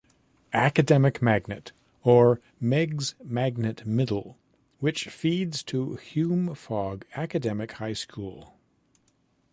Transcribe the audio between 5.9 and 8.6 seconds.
Hume Fogg Academic High School.